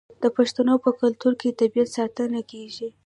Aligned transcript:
د 0.23 0.25
پښتنو 0.37 0.73
په 0.85 0.89
کلتور 1.01 1.33
کې 1.41 1.49
د 1.51 1.57
طبیعت 1.61 1.89
ساتنه 1.97 2.41
کیږي. 2.51 2.87